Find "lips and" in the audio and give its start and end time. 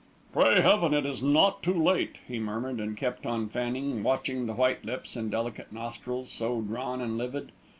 4.83-5.29